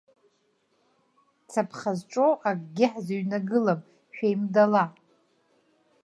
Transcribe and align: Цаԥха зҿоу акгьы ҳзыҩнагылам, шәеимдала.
Цаԥха 1.49 1.91
зҿоу 1.99 2.33
акгьы 2.49 2.85
ҳзыҩнагылам, 2.93 3.81
шәеимдала. 4.15 4.85